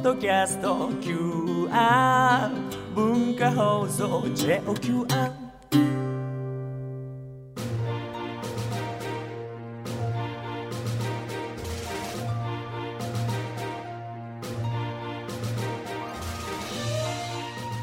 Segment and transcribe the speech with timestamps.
[0.00, 2.50] ッドキャスト QR
[2.94, 5.32] 文化放送 JOQR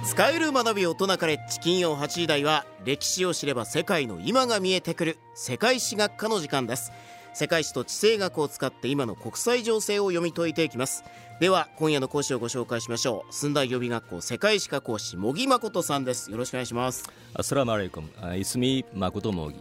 [0.04, 6.91] 使える学び大人カレッジ金曜8時台は歴史を知れば世界の今が見えてくる世界史学科の時間です。
[7.38, 11.03] 世界史と地政学を使って今の国際情勢を読み解いていきます
[11.39, 19.59] では今夜の講師をご紹介しましょう寸大予備学校世界史科講師茂木誠さんですよろしくお願いしますアスラムアレイコム、あイスミ誠モギ。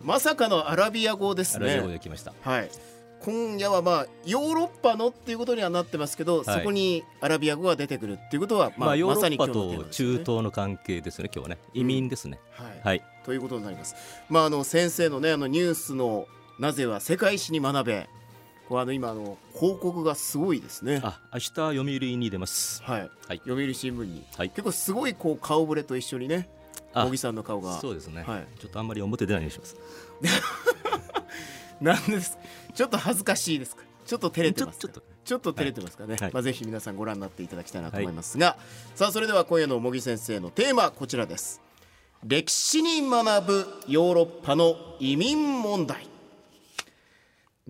[0.00, 2.32] まさかのアラビア語ですアラビア語ねで来ました。
[2.42, 2.70] はい
[3.20, 11.58] 今夜はまあヨーロッパのっていうことにはなってますけど、そこにアラビア語が出てくるっていうことは、まあ、ヨーロッパと中東の関係ですね、今日はね。
[11.74, 12.38] 移民ですね。
[12.52, 13.02] はいはい。
[13.24, 13.96] ということになります。
[14.28, 18.08] まああの先生のねあのニュースのなぜは世界史に学べ。
[18.68, 21.00] こうあの今あの広告がすごいですね。
[21.02, 21.84] あ、明日読売
[22.16, 22.82] に出ます。
[22.82, 23.00] はい。
[23.26, 26.50] はい読売新聞に、はい結構すごいこう顔ぶれと一緒にね、
[26.92, 27.78] あ茂木さんの顔が。
[27.80, 29.76] そうですね、はいちょっとあんまり表出ないようにします。
[31.80, 32.36] なんです。
[32.74, 33.84] ちょっと恥ずかしいですか？
[34.04, 34.88] ちょっと照れてますか？
[34.92, 36.16] ちょちょっと照れてますかね？
[36.20, 38.58] はいまあぜひ皆さんご覧になっていただきたいなと思いますが、
[38.94, 41.62] さあそれでは今夜の茂木先生のテーマこちらです。
[42.22, 46.06] 歴史に学ぶヨーロッパの移民問題。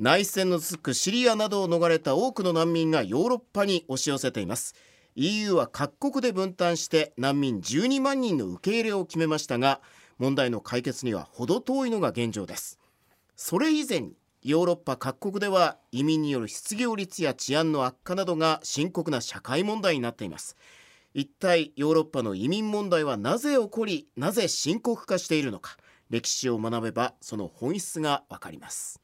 [0.01, 4.77] 内戦の続くシリアなどを逃れた多くの難民がヨーロッパに押し寄せています。
[5.17, 9.81] EU は各国で分担して難民12万人の受け入れを決めましたが
[10.19, 12.79] 問題の解決には程遠いのが現状です。
[13.35, 14.13] それ以前に
[14.45, 20.57] ヨーロッパ各国では移民による失業率や治安の悪化などが深刻な社会問題になっています。
[21.13, 25.77] 一体ヨーロッパの移民問題はなぜ起こりなぜ深刻化しているのか
[26.09, 29.01] 歴史を学べばその本質がわかります。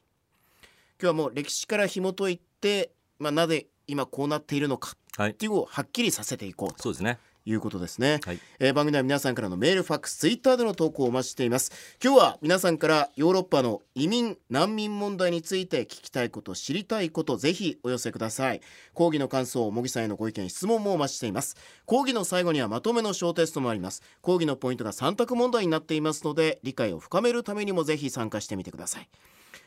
[1.01, 5.31] 今日はもう歴史から紐解いて、まあ、なぜ今こうなっているのかはい。
[5.31, 7.19] っていうのをはっきりさせていこうとそうですね。
[7.47, 8.39] いうことですね、はい。
[8.57, 11.71] えー番組では皆さんからのメールファックスツイッターでの投稿をお待ちしています。
[12.03, 18.61] 今日は皆さんからヨーロッパの移民難民問題について聞きたいこと知りたいことぜひお寄せください。
[18.95, 21.55] 講義の感想茂木さんへのご意見質問もお待ちしています。
[21.85, 24.01] 講義の最後にはまとめの小テストもあります。
[24.21, 29.09] 講義のポイントが3択問題になっていますので理解を深めるためにもぜひ参加してみてください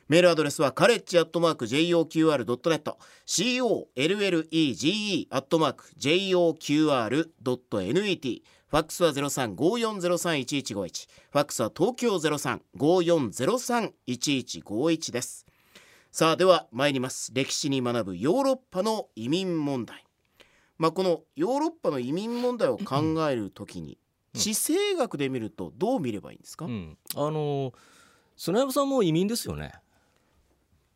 [0.09, 2.95] メールアドレスはカレッジアットマーク JOQR.net
[3.27, 15.45] COLLEGE アットマーク JOQR.net ファックスは0354031151ファックスは東京0354031151です。
[16.11, 17.31] さあでは参ります。
[17.35, 20.07] 歴史に学ぶヨーロッパの移民問題。
[20.79, 23.99] まあこのヨーロッパの移民問題を考えるときに
[24.35, 24.41] うん。
[24.41, 26.97] 地政学で見るとどう見ればいいんですか、うん。
[27.15, 27.75] あのー、
[28.39, 29.75] 砂山さんも移民ですよね。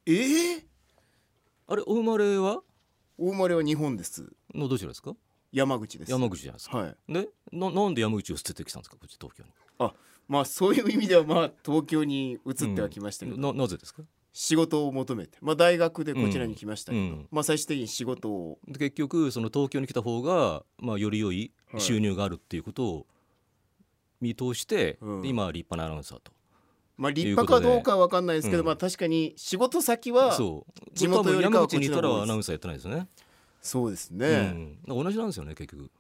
[0.05, 0.67] ええ
[1.69, 2.61] あれ、お生まれは？
[3.19, 4.33] お生まれは日本です。
[4.53, 5.15] のどちらですか？
[5.53, 6.11] 山口です。
[6.11, 6.79] 山口じゃないですか。
[6.79, 6.97] はい。
[7.09, 9.93] でな、なんで山口を捨ててきたんですか、こっち東京に。
[10.29, 14.03] まあそういう意味ではまあ東京に移ってはきましたけど、ななぜですか？
[14.33, 17.29] 仕事を求めて、まあ、大学でこちらに来ましたけど、うん。
[17.31, 18.59] まあ最終的に仕事を。
[18.67, 23.07] で結局その東京に来た方が、まあ、より良いはい収入があるっていうことを
[24.21, 25.23] 見通して、うん。
[25.23, 26.33] で今は立派なアナウンサーと。
[26.97, 28.67] まあ立派かどうかは分かんないですけど、うん。
[28.67, 30.37] まあ確かに仕事先は
[30.93, 33.09] 地元よりかはこっちの方がアナウンサーやってないですよね。
[33.61, 35.91] そうですうね、ん、だから同じなんですよね結局、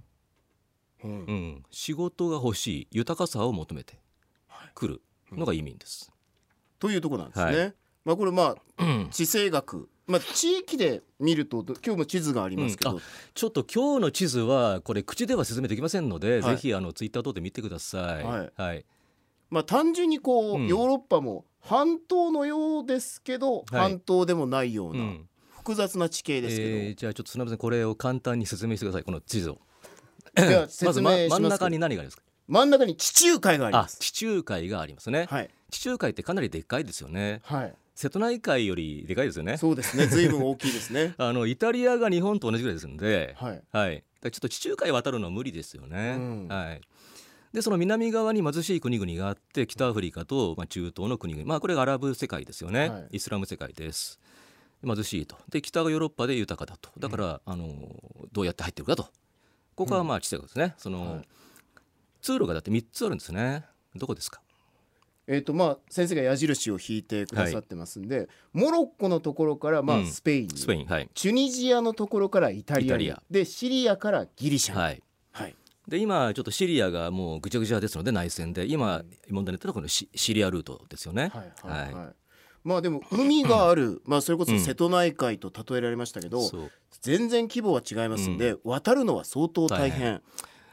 [1.04, 1.10] うん。
[1.10, 1.62] うん。
[1.70, 4.00] 仕事が欲しい豊かさを求めて
[4.74, 6.12] 来るのが移民です。
[6.80, 7.58] というところなんですね。
[7.66, 7.72] は
[8.04, 9.08] まあこれまあうん。
[9.10, 13.00] 地政学、まあ地域で見るとど今日も地図がありますけど、うん。
[13.32, 16.56] ちょっと今日の地図はこれ口では説明できませんので、はい。
[16.56, 18.24] ぜひあのツイッター等で見てください。
[18.24, 18.52] はい。
[18.56, 18.84] はい
[19.52, 20.66] まあ単純にこう、うん。
[20.66, 23.66] ヨーロッパも半島のようですけど、はい。
[23.70, 25.28] 半島でもないよううなん。
[25.50, 29.04] 複雑な地形ですけど、えーじゃあちょっとすみませんこれを簡単に説明してください。
[29.04, 29.60] この地図を。
[30.34, 32.22] ま説ず、ま、真ん中に何がありますか？
[32.48, 33.98] 真ん中に地中海がありあます。
[33.98, 35.50] 地中海がありますね、はい。
[35.70, 37.40] 地中海ってかなりでっかいですよね。
[37.44, 39.56] はい、瀬戸内海よりでかいですよね。
[39.58, 40.06] そうですね。
[40.06, 41.14] 随分大きいですね。
[41.18, 43.62] あのイタリアが日本と同じぐらいですんで、はい。
[43.70, 46.16] はい、だからちょっと地中海渡るのは無理ですよね。
[46.18, 46.48] うん。
[46.48, 46.80] はい、
[47.52, 53.08] でその南側に貧しい国々があって北アフリカと、まあ、中東の国々、まあ、これがアラブ世界ですよね、はい。
[53.12, 54.18] イスラム世界です。
[54.84, 55.36] 貧しいと。
[55.50, 56.90] で北がヨーロッパで豊かだと。
[56.98, 57.68] だから、あの
[58.32, 59.06] どうやって入ってるかと。
[59.74, 60.74] ここはまあ地政学ですね。
[60.78, 61.28] その、はい。
[62.20, 63.64] 通路がだって3つあるんですね。
[63.94, 64.40] どこですか？
[65.28, 70.06] えっ、とまあ先生が矢印を引いてくださってますんで、モロッコのところからまあうん。
[70.06, 75.02] スペインに、スペインはい、チュニジアのところからイタリアでシリアからギリシャはい。
[75.88, 78.66] で今ちょっとシリアがもうぐちゃぐちゃですので内戦で。
[78.66, 81.30] 今問題になってるのはこのシシリアルートですよね。
[81.34, 82.14] はいはいはい。
[82.64, 86.70] まあでも海がある、 まあそれこそ瀬戸内海と例えられましたけど、そう。
[87.00, 90.22] 全然規模は違いますんで、渡るのは相当大変。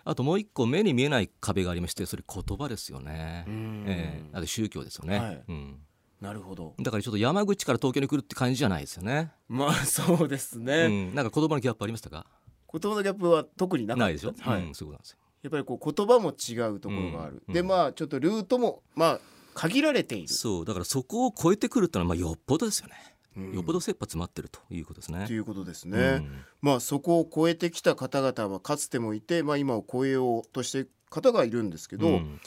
[0.05, 3.45] あともう一個目に見えない壁がありましてそれ言葉ですよね。
[3.47, 3.85] う、ん。
[3.87, 4.29] ええ。
[4.33, 5.43] あと宗教ですよね、はい。
[5.47, 5.77] うん、
[6.21, 6.73] なるほど。
[6.79, 10.85] だからちょっと山口から東京に来るって感じじゃないですよね、まあそうですね。
[10.85, 12.25] うん、なんか言葉のギャップありましたか？
[12.71, 14.03] 言葉のギャップは特になかった。
[14.05, 14.63] ないでしょ、はい。
[14.63, 15.17] うん、そうなんですよ。
[15.41, 17.41] やっぱりこう言葉も違うところがある。
[17.47, 19.19] うんでまあちょっとルートもまあ
[19.53, 20.27] 限られている。
[20.27, 22.95] そうだからそこを超えてくるってのはまあよっぽどですよね、
[23.37, 23.53] うん。
[23.53, 25.25] よっぽど切羽詰まってるということですね。
[25.27, 26.17] ということですうね。
[26.17, 26.45] ん。
[26.61, 32.39] まあそこを超えてきた方々はかつてもいて、まあ今を超えようとしている方がいるんですけど、うん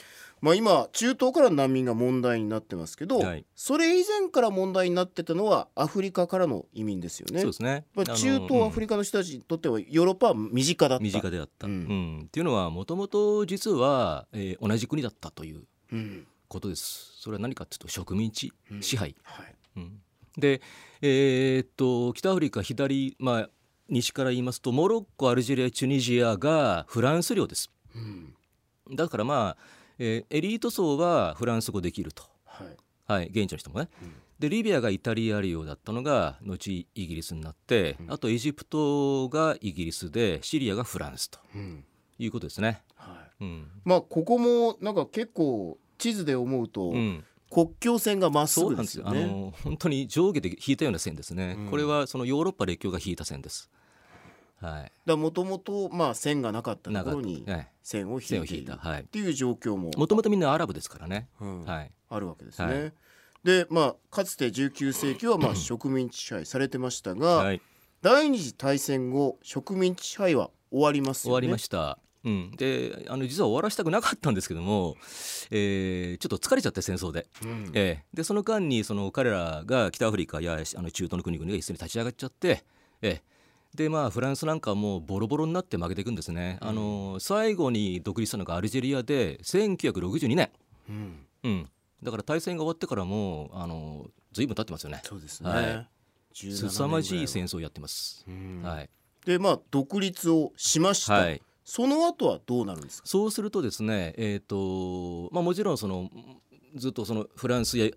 [0.43, 3.47] まあ今中東からの難民が問題になってますけど、はい。
[3.55, 7.41] それ以前から問題になってたのはアフリカからの移民ですよね。
[7.41, 7.87] そうですね。
[7.95, 11.03] まあ、中東アフリリカの人たちにとってはヨーロッパは身近だった。
[11.03, 12.19] 身近であった、ううん。
[12.19, 15.63] んっていうのはもともと実は、えー同じ国だったという
[15.93, 16.27] うん。
[16.49, 17.13] ことです。
[17.21, 19.55] それは何かっていうと植民地支配、はい。
[19.77, 20.01] うん。
[20.37, 20.61] で、
[21.01, 23.51] えーっと北アフリカ左、まあ、
[23.89, 27.71] 西から言いますとモロッコアルジェリアチュニジアがフランス領です。
[27.95, 28.35] うん。
[28.97, 32.77] だからまあ、えーエリート層はフランス語できると、はい。
[33.07, 34.13] はい、現地の人もね、うん。
[34.39, 41.39] でリビアがイタリア領だったのが後イギリスになって、あとエジプトがイギリスでシリアがフランスと。
[41.55, 41.85] うん。
[42.19, 42.83] いうことですね。
[42.95, 43.45] はい。
[43.45, 43.67] うん。
[43.85, 49.11] まあここもなんか結構地図で思うと、うん、国境線がまっすそうぐなんですよ。
[49.11, 49.27] ね。
[49.27, 51.71] の本当に上下で引いたような線ですね、うん。
[51.71, 53.71] これはそのヨーロッパ列強が引いた線です。
[54.63, 57.69] はい、だもともとまあ線がなかったところにはい。
[57.83, 59.01] 線を引いている引いた、はい。
[59.03, 61.65] っ、ていう状況ももともとみんなアラブですからね、うん。
[61.65, 62.67] はい、あるわけですね。
[62.67, 62.93] はい。
[63.45, 67.61] でまあかつて19世紀はまあ 植民地支配されてましたが、はい、
[68.01, 71.33] 第二次大戦後植民地支配は終わりますよね。
[71.33, 71.99] 終わりました。
[72.25, 74.95] うん、であの実は終わらせたくなかったんですけども、
[75.51, 77.71] えーちょっと疲れちゃって戦争で,、うん。
[77.75, 82.63] えーでその間にその彼らが北アフリカやあの中東の国々が一斉に立ち上がっちゃって、
[83.03, 83.32] えー
[83.75, 90.51] でまあフランスなんかはもうボロボロになって負けていくんですね、あの最後に独立したのがアルジェリアで1962年、
[90.89, 91.27] うん。
[91.45, 91.69] うん、
[92.03, 95.01] だから大戦が終わってからもうあの随分経ってますよね。
[95.05, 95.51] そうですね。
[95.51, 95.65] はい。
[95.65, 96.71] 17年ぐらいは。
[96.71, 98.63] 凄まじい戦争をやってます、うん。
[98.63, 98.91] はい、
[99.25, 101.43] でまあ独立をしました、はい。
[101.65, 103.09] その後はどうなるんですか？
[103.09, 106.11] そうするとですね、えーとまあ、もちろんその
[106.75, 107.89] ずっとそのフランスや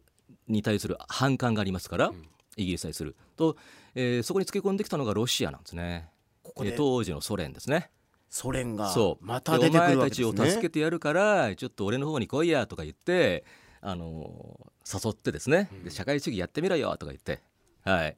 [0.48, 2.12] に対する反感がありますから、
[2.58, 3.16] イギリスに対する。
[3.36, 3.58] と、
[3.96, 6.10] えーそこにつけ込んできたのがロシアなんですね。
[6.44, 6.72] ここで？
[6.72, 7.90] えー当時のソ連ですね。
[8.30, 9.26] ソ連がそう。
[9.26, 10.16] また出てくるわけでお前た。
[10.16, 13.46] ちを助けてやるからちょっと俺の方に来いやとか言って、
[13.82, 15.70] あのー誘ってですね。
[15.84, 17.42] で社会主義やってみろよとか言って、
[17.84, 18.16] はい、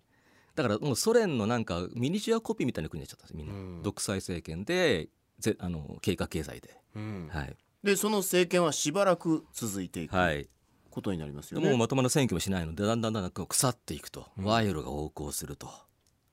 [0.55, 3.83] だからもうソ連のなんかミニチュアコピーみたいな国になっちゃったんですみんな、うん。
[3.83, 5.07] 独裁政権で
[5.39, 7.29] ぜあの計画経済で、うん。
[7.31, 7.55] はい。
[7.83, 10.15] でその政権はしばらく続いていく。
[10.17, 10.49] はい、
[10.97, 11.79] ことになりますよでもうね。
[11.79, 14.25] まともな選挙もしないのでだんだんだんだん腐っていくと。
[14.35, 15.69] 賄賂が横行すると。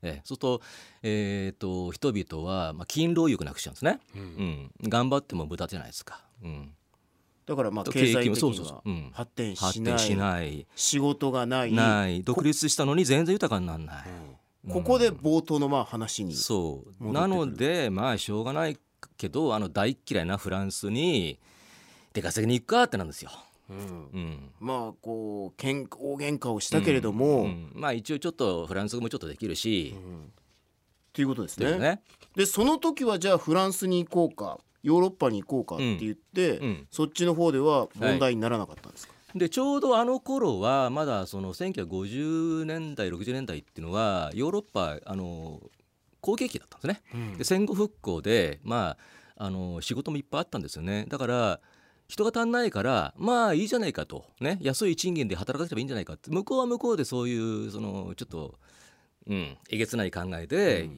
[0.03, 0.61] ええ、そうすると,、
[1.03, 4.71] えー、と人々は、まあ、勤労欲なくしちゃうんですね、うん。
[4.83, 6.75] 頑張っても無駄じゃないですか、うん、
[7.47, 8.83] だからまあと経済的景気もそうには
[9.13, 10.67] 発展発しない。
[10.77, 11.73] 仕事がない。
[11.73, 12.23] ない。
[12.23, 14.07] 独立したのに全然豊かにならない、
[14.71, 17.13] ここで冒頭のまあ話にそう。
[17.13, 18.79] なのでまあしょうがない
[19.17, 21.39] けどあの大っ嫌いなフランスに
[22.13, 23.31] 出稼ぎに行くかってなんですよ、
[23.71, 23.77] うん。
[23.77, 23.81] う
[24.19, 27.73] ん、まあこうけん大喧嘩をしたけれども、っうん。
[27.75, 29.95] まあ一応ちょっとフランス語もちょっとできるし、
[31.13, 31.79] ていうことですね。
[31.79, 32.03] ね。
[32.35, 36.87] でその時はじゃあフランスに行こうかヨーロッパに行こうかって言って、うん。
[36.91, 45.61] そっちの方では問題にならなかったんですか、でちょうどあの頃はまだその1950年代60年代っていうのはヨーロッパあの
[46.21, 47.03] 好景気だったんですね。
[47.15, 47.39] うん。
[47.39, 48.97] で戦後復興でま
[49.37, 51.06] ああの仕事もいっぱいあったんですよね。
[51.09, 51.61] だから
[52.08, 54.25] 人が足んないからまあいいじゃないかと。
[54.41, 54.58] ね。
[54.61, 56.31] 安い賃金で働かせればいいんじゃないかって。
[56.31, 58.55] 向こうは向こうでそういうそのちょっと
[59.27, 60.91] うんえげつない考えで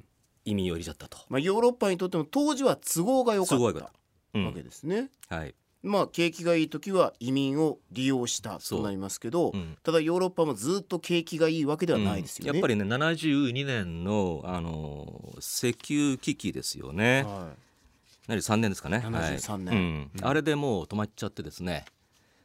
[0.44, 1.18] 移民を入れちゃったと。
[1.28, 3.92] まあ、ヨーロッパにとっても当時は都合が良かった
[4.34, 4.46] うん。
[4.46, 5.10] わけですね。
[5.28, 5.54] はい。
[5.82, 8.78] まあ景気がいい時は移民を利用したそう。
[8.80, 9.76] となりますけど、うん。
[9.82, 12.50] ただヨーロッパもずっと景気がいいわけではないですよね。
[12.50, 12.56] うん。
[12.56, 17.22] やっぱりね72年のあの石油危機ですよね。
[17.22, 17.65] は何
[18.28, 18.98] 3年ですかね。
[19.04, 19.76] 73年はい。
[19.76, 20.10] うん。
[20.22, 21.84] あれでもう止まっちゃってですね。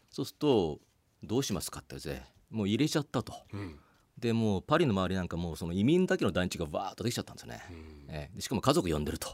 [0.10, 0.80] そうすると
[1.24, 3.34] どうしますかって言ってもう入れちゃったと。
[3.34, 3.80] いうん。
[4.18, 7.62] でもうパリの周りなんかもうその移民だけの団地がわーっとできちゃったんですよね、
[8.08, 8.36] ええ。
[8.36, 9.30] でしかも家族呼んでると、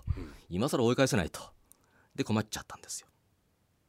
[0.49, 1.41] 今更追い返せないと。
[2.15, 3.07] で困っちゃったんですよ。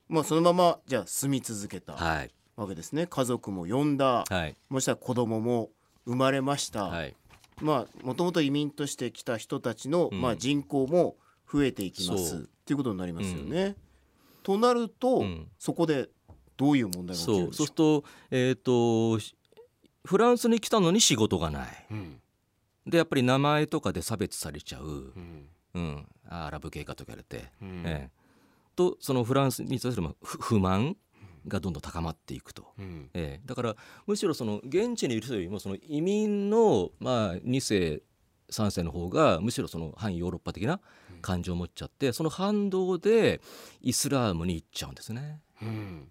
[0.08, 2.30] まあそのままじゃあ住み続けたはい。
[2.56, 3.06] わけですね。
[3.06, 4.56] 家族も呼んだ、はい。
[4.68, 5.70] もしたら子供も
[6.04, 6.84] 生まれました。
[6.86, 7.14] はい。
[7.60, 10.20] まあもともと移民として来た人たちの、うん。
[10.20, 11.16] まあ人口も
[11.50, 13.76] 増えていきますっていうことになりますよね。
[14.42, 15.48] となると、うん。
[15.58, 16.08] そこで
[16.56, 17.64] どういう問題が起きるんでしょそう？
[17.64, 17.66] そう。
[17.66, 19.34] するとえっ、とし
[20.04, 21.86] フランスに来たのに仕事がない。
[21.90, 22.20] うん。
[22.86, 24.88] でやっぱり名前とかで差別されちゃう、う
[25.20, 25.48] ん。
[25.74, 27.82] うん、アラブ系かと言われて、うん。
[27.84, 28.18] ええ。
[28.74, 30.96] とそのフランスに対する不満
[31.46, 32.72] がどんどん高まっていくと。
[32.78, 33.10] うん。
[33.12, 33.76] ええ、だから
[34.06, 38.02] むしろその現地にいる人よりもその移民のまあ2世
[38.50, 40.80] 3世の方がむしろその反ヨーロッパ的な
[41.20, 43.40] 感情を持っちゃってその反動で
[43.80, 45.40] イスラームに行っちゃうんですね。
[45.62, 46.08] うん。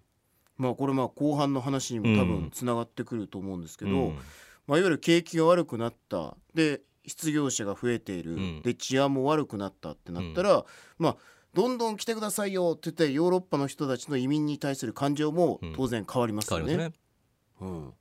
[0.56, 4.18] まあこれまあ後半の話にも多分つながってくると思うんですけど、うん。
[4.66, 6.36] まあ、いわゆる景気が悪くなった。
[6.54, 8.62] で失業者が増えている、うん。
[8.62, 10.64] で治安も悪くなったってなったら、
[10.98, 11.16] まあ
[11.54, 15.72] どんどん来てくださいよって言ってヨーロッパの人たちの移民に対する感情もうん。
[15.74, 16.76] 当然変わりますよね。
[16.76, 16.92] ね。
[17.60, 17.92] うん。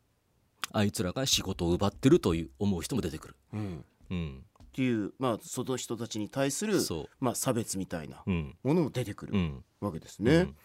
[0.73, 3.35] あいつらが仕事を奪ってるという思う人も出てくる。
[3.53, 8.55] うんうん、っていう、まあ、その人たちに対する、そまあ、差別みたいなう、うん。
[8.63, 9.63] ものも出てくるうん。
[9.79, 10.35] わけですね。
[10.35, 10.55] うん。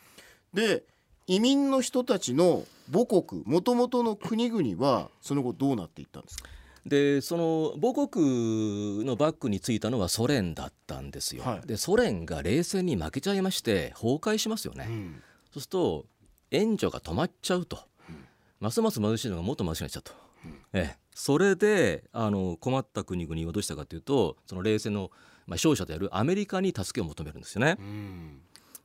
[0.52, 0.84] で
[1.28, 6.48] 移民の人たちの母国もともとの国々はその後どうなっていったんですか、
[6.84, 11.44] でその母国のバックについたのはソ連だったんですよ。
[11.44, 11.66] はい。
[11.66, 14.86] でソ連が冷戦に負けちゃいまして崩壊しますよね。
[14.88, 15.22] うん。
[15.52, 16.06] そうすると
[16.50, 17.78] 援助が止まっちゃうと、
[18.58, 20.12] ますます貧しいのがもっと貧しくなっちゃうと、
[20.72, 25.10] ええ、それであの困った国々はどうしたかというとその冷戦の、
[25.46, 27.76] まあ、勝者であるアメリカに助けを求めるんですよね。
[27.78, 28.40] うん。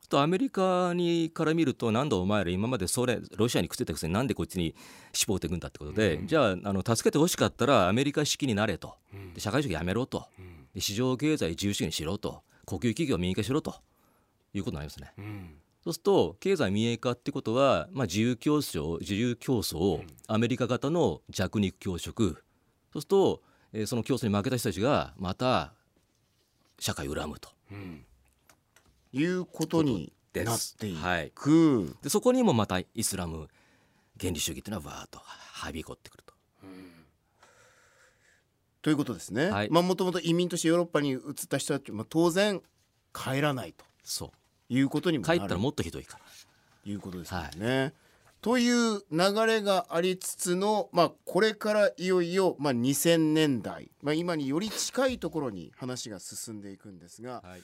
[0.10, 4.74] とアメリカにから見るとなんだお前ら今までソ連ロシアにくっついたくせになんでこっちに
[5.12, 8.96] 絞っていくんだってことで、じゃああの助けてほしかったらアメリカ式になれと。
[9.34, 10.25] で社会主義やめろと。
[10.74, 12.41] で市場経済自由主義にしろと。
[12.65, 13.75] 国有企業民営化しろと。
[14.53, 15.13] いうことになりますね。
[15.17, 22.43] うんそうすると経済民営化ってことは、まあ、自由競争自由競争アメリカ型の弱肉強食。
[22.93, 23.41] そうすると、
[23.74, 25.74] えーその競争に負けた人たちがまた
[26.79, 27.50] 社会を恨むと。
[27.72, 28.05] うん。
[29.13, 31.31] いうことになっていはい。
[31.34, 31.96] く。
[32.01, 33.48] でそこにもまたイスラム
[34.19, 36.34] 原理主義っていうのはわーっとはびこってくると。
[38.81, 39.50] ということですね。
[39.50, 39.69] はい。
[39.69, 41.19] まあもともと移民としてヨーロッパに移っ
[41.50, 42.62] た人たちは当然
[43.13, 43.84] 帰らないと。
[44.03, 44.31] そ
[44.69, 46.25] いうことにうもなる帰ったらもっとひどいから。
[46.89, 47.93] いうことですよね。
[48.41, 57.62] という流れがありつつの、まあ、これからいよいよ、まあ、2000年代、まあ、今により近いところに話が進んでいくんですが、はい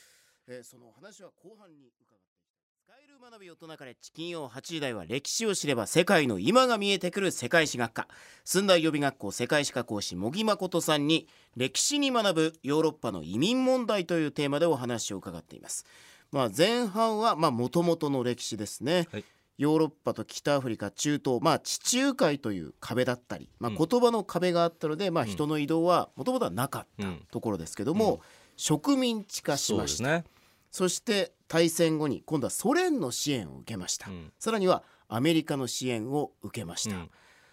[0.48, 8.08] えーその話は後半に伺っていきたい使える学び大人カレッジ金曜8時台は歴史を知れば世界の今が見えてくる世界史学科
[8.44, 15.86] 寸大予備学校世界史科講師茂木誠さんに歴史に学ぶヨーロッパの移民問題というテーマでお話を伺っています。
[16.34, 19.24] まあ、前半はもともとの歴史ですね、はい。
[19.60, 23.78] ヨーロッパと北アフリカ中東、まあ、地中海という壁だったり、まあ、うん。
[23.78, 25.30] 言葉の壁があったので、まあ、うん。
[25.30, 27.28] 人の移動はもともとはなかったうん。
[27.32, 28.20] ところですけども、うん。
[28.58, 30.24] 植民地化しました。
[30.72, 34.34] そして大戦後に今度はソ連の支援を受けました、うん。
[34.40, 37.12] さらにはアメリカの支援を受けました、うん。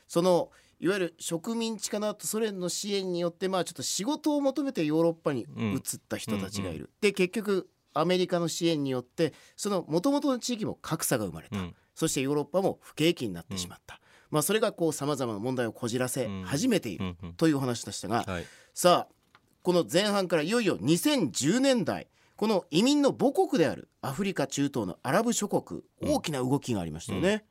[0.09, 11.75] そのいわゆる植民地化の後ソ連の支援によってまあちょっと仕事を求めてヨーロッパに移った人たちがいる、で結局アメリカの支援によってその元々の地域も格差が生まれた、うん。
[11.95, 17.35] そしてヨーロッパも不景気になってしまった、まあそれがこうさまざまな問題をこじらせ始めているうんうん。
[17.35, 18.45] というお話でしたが、はい。
[18.75, 19.15] さあ
[19.63, 26.13] この前半からいよいよ2010年代この移民の母国であるアフリカ中東のアラブ諸国うん。
[26.15, 27.45] 大きな動きがありましたよね。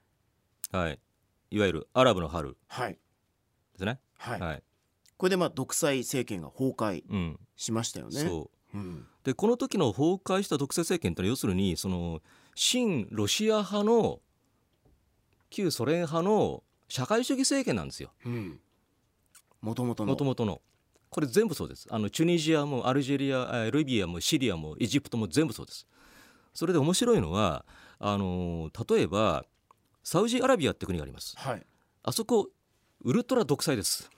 [0.71, 0.99] はい。
[1.51, 2.57] いわゆるアラブの春。
[2.67, 2.99] はい、で
[3.77, 3.99] すね。
[4.17, 4.39] はい。
[4.39, 4.63] はい。
[5.17, 7.39] これでまあ独裁政権が崩壊うん。
[7.55, 8.21] しましたよね。
[9.23, 12.21] でこの時の崩壊した独裁政権ってのは要するにその
[12.55, 14.19] 親ロシア派の
[15.49, 18.59] 旧ソ連派の社会主義政権なんですようん、
[19.61, 20.61] もともとのもともとの。
[21.09, 25.87] これ全部そうですあのチュニジアもアルジェリアえーリビアもシリアもエジプトも全部そうです。
[26.53, 27.65] それで面白いのは
[27.97, 29.43] あの例えば
[30.03, 31.35] サウジアラビアって国があります。
[31.37, 31.65] はい
[32.03, 32.49] あそこ
[33.03, 34.09] ウルトラ独裁です。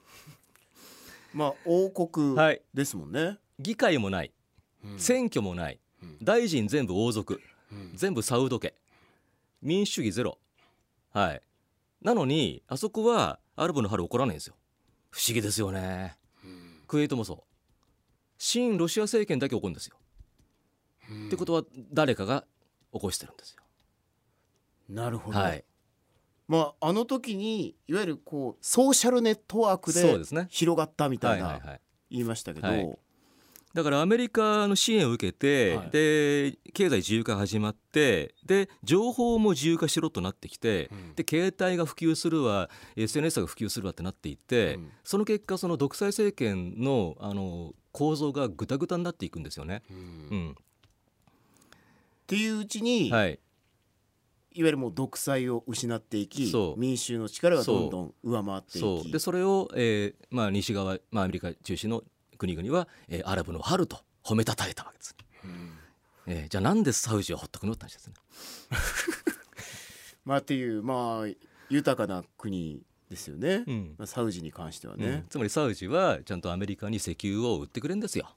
[1.34, 2.62] まあ王国はい。
[2.74, 3.38] ですもんね。
[3.58, 4.34] 議会もないうん
[4.97, 5.79] 選挙もない。
[6.01, 6.17] うん。
[6.21, 7.41] 大臣全部王族。
[7.71, 7.91] うん。
[7.95, 8.73] 全部サウド家。
[9.61, 10.38] 民主主義ゼロ。
[11.11, 11.41] はい。
[12.01, 14.55] なのにあそこはアラブの春起こらないんですよ。
[15.11, 16.17] 不思議ですよね。
[16.88, 17.43] クウェートもそう。
[18.38, 19.95] 親ロシア政権だけ起こるんですよ、
[21.11, 21.27] うん。
[21.27, 22.43] ってことは誰かが
[22.91, 23.61] 起こしてるんですよ。
[24.89, 25.63] なるほど、はい。
[26.47, 31.61] まああの時にいわゆるこうソーシャルネットワークで広がったみたいな
[32.09, 32.97] 言いましたけど、はい
[33.73, 35.89] だからアメリカの支援を受けて、はい。
[35.91, 41.15] で経済自由化が始まってで情報も自由化しろとなってきて、うん。
[41.15, 44.89] で携帯が普及するわ SNS が普及するわってなっていって、うん。
[45.03, 49.83] その結果その独裁政権のあの構造がぐたぐたになっていくんですよね。
[49.89, 49.97] うん。
[49.97, 50.51] うん。
[50.51, 50.53] っ
[52.27, 53.39] ていううちに、はい。
[54.53, 58.79] いわゆるもう独裁を失っていき民衆の力がどんどん上回っていき。
[58.79, 59.11] そう。
[59.11, 62.03] でそれを、えーまあ、西側、まあ、アメリカ中心の
[62.41, 65.15] 国々は、えーアラブの春と褒めたたえたわけです、
[66.25, 68.13] えーじゃあなんでサウジはほっとくのって話ですね。
[70.25, 71.36] まあっていうまあ
[71.69, 73.95] 豊かな国ですよね、うん。
[73.95, 75.01] まあサウジに関してはうん。
[75.01, 78.27] ね、つまりサウジはちゃんとアメリカに石油を売ってくれるんですよ。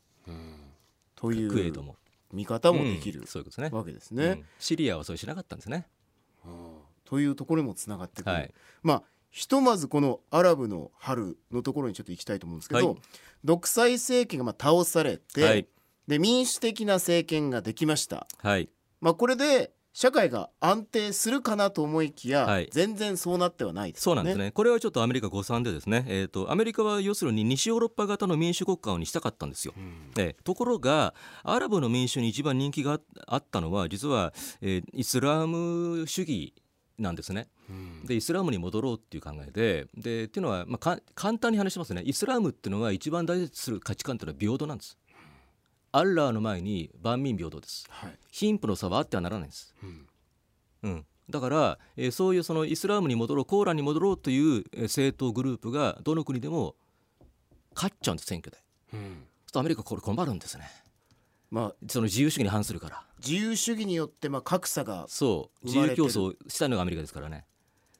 [1.14, 1.96] といクウェートうも。
[2.30, 3.26] 見方もできるうん。
[3.26, 3.78] そういうことですね。
[3.78, 4.24] わけですね。
[4.24, 5.88] うん、シリアはそうしなかったんですね。
[7.04, 8.54] というところにもつながってくる、はい。
[8.82, 9.02] まあ
[9.34, 12.96] ひとまずこのアラブの春のところにちょっと行きたいと思うんですけど、はい。
[13.42, 15.66] 独裁政権がまあ倒されて、はい。
[16.06, 18.68] で民主的な政権ができました、はい。
[19.00, 22.68] まあ、これで社会が安定するかなと思いきや、はい。
[22.70, 24.52] 全然そうなってはないですよそうなんですね。
[24.52, 29.74] これはちょっとアメリカ誤算でですね、えー、とアメリカは要するに西ヨーロッパ型の民主国家にしたかったんですよ、
[30.16, 31.12] えーところが
[31.42, 36.54] アラブの民主に一番人気がああったのは実は、えーイスラム主義
[37.00, 37.48] なんですね。
[38.04, 44.98] でイスラムに戻ろうっていう考えででっていうのは、まあ、か簡単に話しますねイスラムっていうのは一番大事にする価値観っていうのは平等なんです。
[45.92, 47.86] アッラーの前に万民平等です。
[47.88, 49.74] はい貧富の差はあってはならないんです。
[50.82, 56.74] うんだから、えーそういうそのイスラムに戻ろうコーランに戻ろうというえー政党グループがどの国でも
[57.74, 58.58] 勝っちゃうんです選挙で。
[58.90, 60.68] そうするとアメリカこれ困るんですね。
[61.50, 63.06] まあ、その自由主義に反するから。
[63.24, 67.46] 自由主義によってまあ格差がっそう自由競争したいのがアメリカですからね。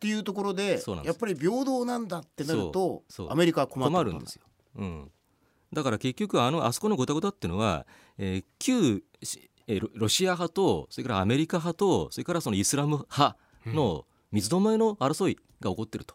[0.05, 4.43] ていうところでやっぱり平等なんだってなるとアメリカは困困るんですよ。
[4.77, 5.11] うん、
[5.73, 7.87] だから結局あのあそこのごたごたっていうのは、
[8.19, 16.15] えー旧しえーロロシア派とそれからアメリカ派とそれからそのイスラム派の三つどもえの争いが起こってると。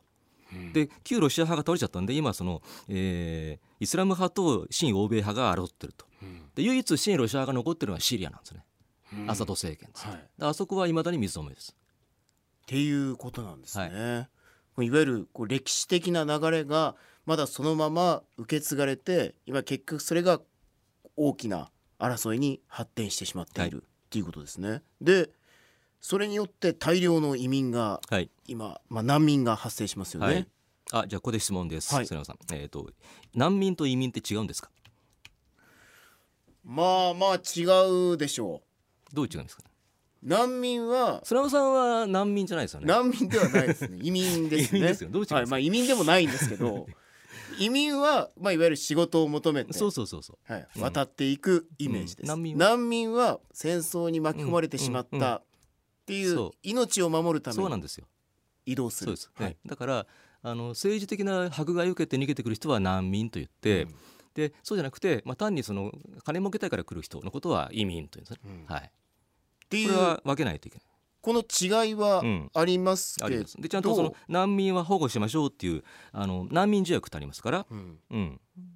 [0.74, 6.06] で旧ロシア派が倒れちゃったんで今その、えーイスラム派と親欧米派が争ってると。
[6.54, 8.64] で唯一親ロシア派が残ってるのはシリアなんですね。
[9.28, 11.76] アサド政権です、はい、あそこはいまだに水止めです。
[12.70, 14.30] ていうことなんですね。
[14.78, 16.96] い、わゆるこう歴史的な流れが
[17.26, 20.40] まだそのまま受け継がれて今結局それが
[21.18, 24.84] 大きな争いに発展してしまっているっていうことですね。
[25.02, 25.32] で
[26.00, 30.26] それによって大量の移民がはい今、まあ、難民が発生しますよね。
[30.28, 30.48] はい
[30.92, 32.22] あじゃあここで質問です、はいさん。
[32.54, 32.88] えっ、と
[33.34, 34.70] 難民と移民って違うんですか？
[36.64, 38.62] まあまあ違うでしょ
[39.12, 39.64] どう違うんですか？
[39.66, 39.69] う。
[40.24, 42.88] 難民は菅山さんは難民じゃないですよね。
[42.88, 44.00] 難民ではないですね。
[44.04, 44.94] 移民ですね。
[45.30, 46.88] はいまあ移民でもないんですけど
[47.60, 50.52] 移民は、まあ、いわゆる仕事を求めてそうそうそうそう。
[50.54, 52.58] はい、渡っていくイメージです、うん。
[52.58, 53.34] 難民は？
[53.34, 55.30] は戦争に巻き込まれてしまっうんうんうん。
[55.30, 55.44] たっ
[56.06, 56.48] ていそう。
[56.48, 58.08] う命を守るためにそうなんですよ。
[58.66, 59.18] 移動する。
[59.18, 59.44] そうです。
[59.44, 59.50] はい。
[59.52, 60.08] ねだから
[60.42, 63.96] あの政治的な迫害を受けて逃げてくる人は難民と言って、うん。
[64.34, 65.92] でそうじゃなくて、まあ、単にその
[66.24, 68.40] 金儲けたいから来る人のことは移民というんですね。
[68.46, 68.66] うん。
[68.74, 68.92] はい。
[69.70, 69.90] っていう。
[69.90, 70.86] これは分けないといけない。
[71.22, 72.50] この違いはうん。
[72.54, 73.62] ありますけど、あります。
[73.62, 78.00] でちゃんとその難民は保護しましょうっていうあの難民条約ってありますから、うん。
[78.10, 78.68] うん、っ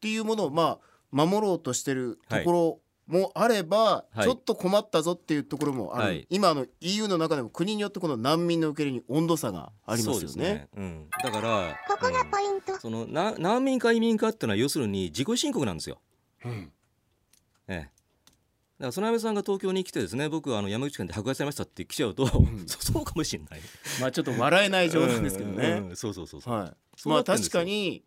[0.00, 0.78] ていうものをまあ
[1.10, 4.22] 守ろうとしてるところもあれば、はい。
[4.22, 6.26] ちょっと困ったぞっていうところもある、はい。
[6.30, 10.54] 今あの EU の中でも国によってこの難民の受け入れに温度差がありますよそうね。
[10.54, 12.80] ですうん、だからここがうんポイント。
[12.80, 16.00] そのな難民か移民かっていうのは要するに自己申告なんですよ。
[16.44, 16.72] うん
[18.78, 23.60] から曽根さんが東京に来てですね僕はあの山口県で迫害されましたって来ちゃうと、んそ そうかもしれない。
[24.00, 25.68] まあちょっと笑えない冗談ですけどうんね。
[25.88, 26.54] うんそうそうそうそう。
[26.54, 26.76] はい。
[26.96, 28.04] そうまあ確かに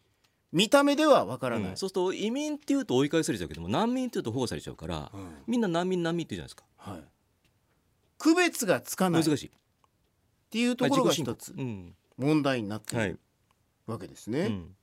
[0.51, 1.69] 見た目ではわからない。
[1.71, 7.03] うんそうすると移民っていうと追い返されちゃうけども難民っていうと保護されちゃうから、うんみんな難民難民って言うじゃないはい。
[8.17, 9.51] 区別がつかないっですか難しい。
[10.51, 11.53] ていうところが一つ
[12.17, 13.19] 問題になっていはいる
[13.87, 14.39] わけですね。
[14.41, 14.75] うん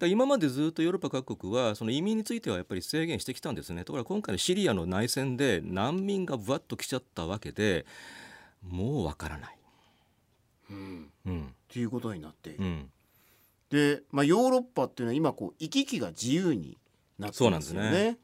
[0.00, 7.84] だ今までずっとヨーロッパ各国はその移民についてはやっぱり制限してきたんですねところが今回のシリアの内戦で難民がぶわっと来ちゃったわけで
[8.62, 9.56] もうわからない。
[10.70, 12.50] うんうんっていうことになって。
[12.50, 12.90] うん、
[13.70, 16.78] で、まあヨーロッパっていうのは今こう行き来が自由に
[17.18, 17.90] なってそうなんますよね。
[17.90, 18.18] ですね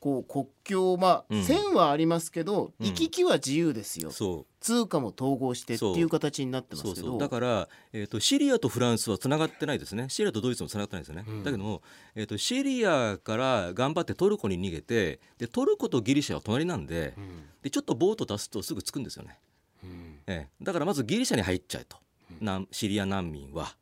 [0.00, 1.44] こう国境まあ、うん。
[1.44, 2.86] 線はありますけど、うん。
[2.86, 4.10] 行き来は自由ですよ。
[4.10, 7.18] そ通貨も統合してっていう形になってうますけど。
[7.18, 10.08] だから、えー、とシリアとフランスはつながってないですね。
[10.08, 11.44] シリアとドイツもつながってないですよね、うん。
[11.44, 11.82] だけども、
[12.14, 17.42] えー、とシリアから頑張ってトルコに逃げてでトルコとギリシャは隣なんでうん。
[17.62, 19.38] でちょっとボート出すとすぐ着くんですよね、
[19.84, 20.18] うん。
[20.26, 20.64] ええ。
[20.64, 21.98] だからまずギリシャに入っちゃえと、
[22.40, 23.76] なんシリア難民は。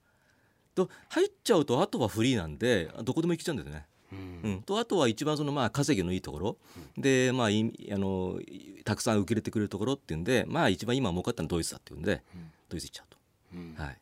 [0.75, 3.87] と入っちゃうとあとはフリーなんでどこでも行けちゃうんですよね。
[4.13, 4.41] うん。
[4.51, 6.57] うん、とあとは一番そのまあ稼ぎのいいところ、
[6.97, 8.39] でまあいあの
[8.85, 12.51] たくさん受け入れてくれるところっていうんでまあ一番今儲かったのはドイツだっていうんで、うん。
[12.69, 13.75] ドイツ行っちゃううん。
[13.75, 13.83] と。
[13.83, 13.99] はい。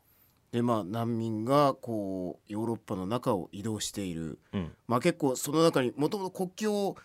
[0.52, 4.72] でまあ難民がこうヨーロッパの中を移動している、うん。
[4.86, 6.96] まあ、結構その中にもともと国境を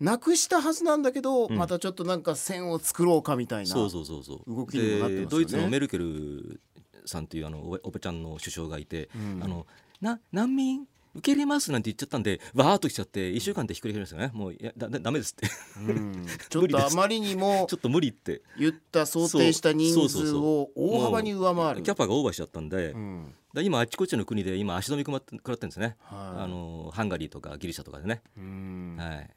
[0.00, 1.56] なくしたはずなんだけど、うん。
[1.56, 4.54] またちょっとなんか線を作ろうかみたいなそうそうそうそう。
[4.54, 5.20] 動きにもなってますよね。
[5.20, 6.60] でドイツのメルケル
[7.04, 9.44] さんっていうあのおばちゃんの首相がいて、うん。
[9.44, 9.66] あの
[10.00, 14.30] な難民受け入れますなんて言っちゃったんでわーっときちゃって1週間でひっくり返るんですよね。
[14.32, 15.48] もういやだだダメですって。
[15.78, 16.26] うん。
[16.48, 18.42] ちょっとあまりにも ちょっと無理って。
[18.58, 21.82] 言った想定した人数を大幅に上回る。
[21.82, 23.34] キャパがオーバーしちゃったんで、うん。
[23.52, 26.42] だ今あっちこっちの国で今足止め食らって食らってるんですね、はい。
[26.44, 28.96] あのハンガリーとかギリシャとかでね、うん。
[28.98, 29.30] はい。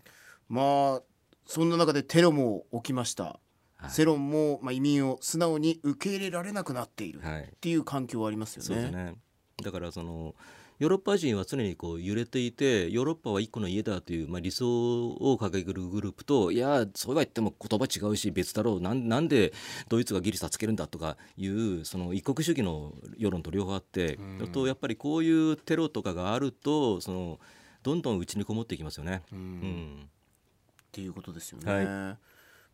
[0.47, 1.03] まあ
[1.45, 3.39] そんな中でテロも起きました、
[3.75, 3.91] はい。
[3.91, 7.53] 世論も、まあ、移民を素直に受け入れられなくなっているっはい。
[7.59, 8.67] ていう環境はありますよね。
[8.67, 9.15] そうですね
[9.63, 10.35] だからその
[10.77, 14.67] ヨーロッパ人は常にこう揺れていてヨーロッパは一個の家だという、まあ、理想
[15.07, 18.81] を掲げるグループといやそうは言っても言葉違うし別だろう。
[18.81, 19.53] なんなんで
[19.87, 24.47] ドイツがギリシャつけるんだとかいうその一国主義の世論と両方あって、うん。
[24.49, 27.39] とやっぱりこういうテロとかがあるとその
[27.83, 29.21] どんどん内にこもっていきますよね。
[29.31, 29.39] うん。
[29.39, 29.99] うん。
[30.03, 30.07] っ
[30.91, 31.71] ていうことですよね。
[31.85, 32.17] は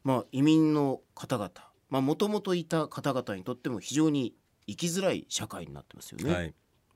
[0.04, 1.52] まあ移民の方々。
[1.92, 4.34] まあもともといた方々にとっても非常に
[4.66, 6.34] 生きづらい社会になってますよね。
[6.34, 6.54] はい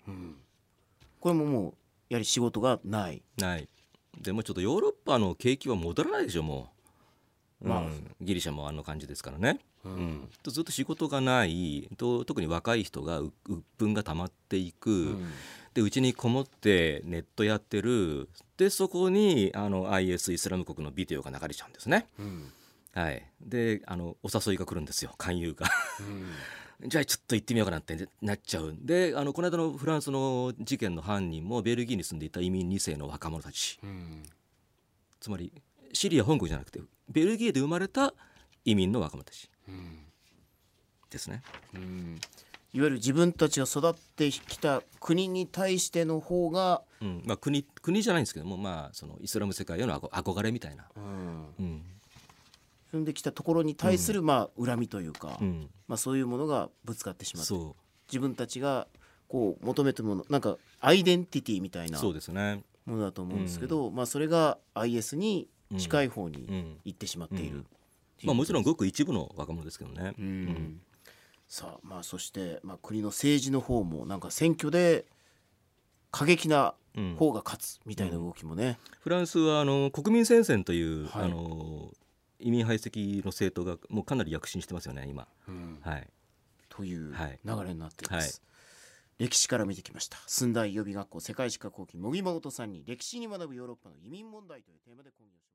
[0.07, 0.35] うん。
[1.19, 1.73] これももう
[2.09, 3.21] やはり仕事がない。
[3.37, 3.67] ない。
[4.21, 6.69] でもちょっとヨーロッパの景気は戻らないでしょも
[7.61, 7.79] う、まあ。
[7.81, 8.15] うん。
[8.21, 10.29] ギリシャもあの感じですからね、ううん。
[10.43, 11.89] とずっと仕事がない。
[11.97, 15.31] と特に若い人がう鬱憤が溜まっていく、うん。
[15.73, 18.29] でうちにこもってネットやってる。
[18.57, 22.07] でそこにあの IS イスラム国のビデオが流れちゃうんですね。
[22.19, 22.51] うん。
[22.93, 25.11] はい、であのお誘いが来るんですよ。
[25.17, 25.65] 勧誘が。
[26.81, 33.79] うんじゃあちょっと行ってみようかなってなっちゃうであのこの間のフランスの事件の犯人もベルギーに住んでいた移民2世の若者たち。
[33.83, 34.23] うん。
[35.19, 35.51] つまり
[35.93, 38.13] シリア本国じゃなくてベルギーで生まれた
[38.65, 39.49] 移民の若者たち。
[39.67, 39.99] うん。
[41.09, 41.43] ですね。
[41.73, 42.19] うん。
[42.73, 47.23] いわゆる自分たちが育ってきた国に対しての方が、うん。
[47.25, 51.94] まあ、国国じゃないんですけども、まあ、そのイスラム世界への憧憧れみたいな、うん
[52.93, 57.75] うんできたところに対する、まあ恨みというか、うん、まあ、そういうものがぶつかってしまってそ
[58.07, 58.87] 自分たちが
[59.27, 61.99] こう求めてるものなんかアイデンティティみたいうな
[62.85, 66.77] ものだと思うんですけど、まあ、それが IS に近い方にうん。
[66.85, 67.65] 行ってしまっている、うん。
[68.23, 70.13] まあ、もちろんごく一部の若者ですけどね。
[70.17, 70.25] うん。
[70.25, 70.81] うん。
[71.47, 75.05] さあまあそして、まあ、国の政治の方もなんか選挙で
[76.11, 77.15] 過激なうん。
[77.17, 81.25] 方が勝つみたいな動きもね、フランスはあの国民戦線という、はい。
[81.25, 81.91] あの
[82.39, 85.27] 移民排斥の政党がもうかなり躍進してますよね今。
[85.47, 85.79] うん。
[85.81, 86.07] はい、
[86.69, 88.41] というはい流れになっています、
[89.17, 90.17] 歴史から見てきました。
[90.27, 95.54] 寸大予備学校世界史科後期茂木誠さんに歴史に学ぶヨーロッパの移民問題というテーマで講義をしまし